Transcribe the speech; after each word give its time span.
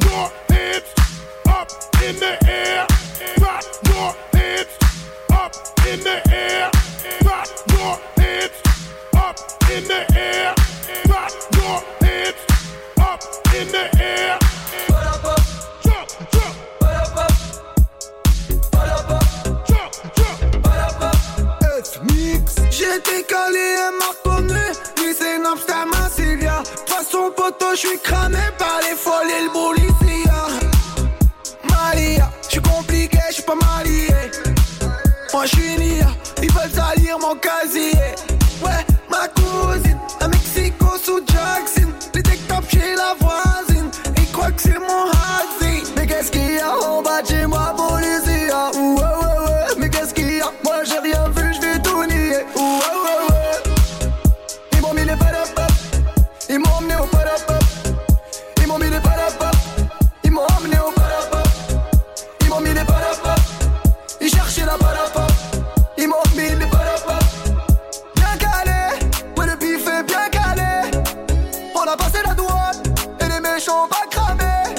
your 0.00 0.30
hands 0.50 0.84
up 1.46 1.68
in 2.02 2.16
the 2.16 2.32
air. 2.48 2.86
Pop 3.38 3.64
up 4.00 5.56
in 5.86 6.00
the 6.00 6.16
air. 6.32 6.70
Pop 7.24 7.46
your 7.68 7.98
hands 8.16 8.56
up 9.14 9.36
in 9.70 9.84
the 9.88 10.00
air. 10.16 10.54
Pop 11.08 11.28
up 11.58 13.26
in 13.54 13.68
the 13.68 13.84
air. 14.00 14.38
J'étais 22.70 23.22
calé, 23.24 23.58
elle 23.58 23.94
m'a. 23.98 24.10
Lui, 24.98 25.14
c'est 25.18 25.38
Napster, 25.38 25.84
ma 25.86 26.08
Cilia. 26.08 26.62
Son 27.10 27.30
poteau, 27.30 27.74
j'suis 27.74 27.98
cramé. 28.02 28.38
Moi 35.42 35.48
j'suis 35.48 35.76
Nia, 35.76 36.06
ils 36.40 36.52
veulent 36.52 36.70
salir 36.70 37.18
mon 37.18 37.34
casier 37.34 37.90
Et 73.20 73.28
les 73.28 73.40
méchants 73.40 73.88
pas 73.88 74.06
cramés. 74.10 74.74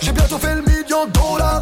J'ai 0.00 0.12
bientôt 0.12 0.38
fait 0.38 0.54
le 0.54 0.62
million 0.62 1.06
dollars 1.06 1.60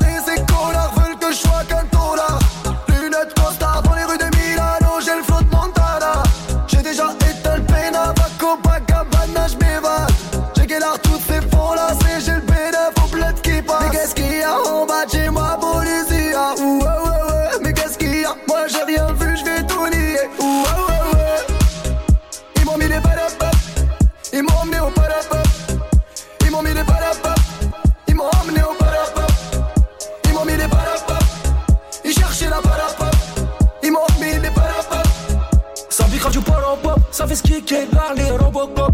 pop 36.82 37.00
ça 37.10 37.26
fait 37.26 37.36
skier 37.36 37.62
là 37.92 38.12
les 38.16 38.30
Robocop. 38.30 38.92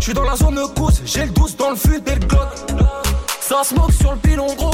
J'suis 0.00 0.14
dans 0.14 0.24
la 0.24 0.36
zone 0.36 0.60
cousse, 0.76 1.02
j'ai 1.04 1.24
le 1.24 1.30
12 1.30 1.56
dans 1.56 1.70
le 1.70 1.76
fut 1.76 2.02
et 2.06 2.14
le 2.14 2.26
glock. 2.26 2.48
Ça 3.40 3.62
smoke 3.64 3.92
sur 3.92 4.12
le 4.12 4.18
pilon 4.18 4.46
gros. 4.54 4.70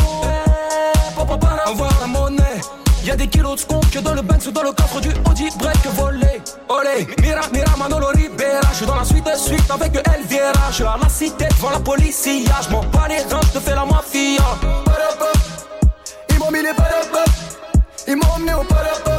Envoie 1.67 1.89
la 2.01 2.07
monnaie. 2.07 2.61
Y'a 3.05 3.17
des 3.17 3.27
kilos 3.27 3.57
de 3.57 3.61
skunk 3.61 3.91
que 3.91 3.99
dans 3.99 4.15
le 4.15 4.23
bank 4.23 4.41
ou 4.47 4.51
dans 4.51 4.63
le 4.63 4.73
coffre 4.73 5.01
du 5.01 5.09
Audi 5.29 5.49
break 5.59 5.87
volé. 5.97 6.41
Olé, 6.69 7.07
mira, 7.21 7.43
mira, 7.53 7.77
Manolo 7.77 8.09
Ribera. 8.15 8.61
J'suis 8.75 8.87
dans 8.87 8.97
la 8.97 9.05
suite 9.05 9.25
de 9.25 9.37
suite 9.37 9.71
avec 9.71 9.97
Elviera. 9.97 10.71
J'suis 10.71 10.85
à 10.85 10.97
la 11.03 11.09
cité 11.09 11.47
devant 11.57 11.71
la 11.71 11.81
police. 11.81 12.29
J'm'en 12.69 12.83
bats 12.93 13.09
les 13.09 13.23
reins, 13.23 13.41
j'te 13.45 13.61
fais 13.61 13.75
la 13.75 13.85
mafia. 13.85 14.43
Ils 16.31 16.39
m'ont 16.39 16.51
mis 16.51 16.63
les 16.63 16.75
padapap 16.75 17.31
Ils 18.07 18.17
m'ont 18.17 18.33
emmené 18.37 18.55
au 18.55 18.65
padapap 18.65 19.13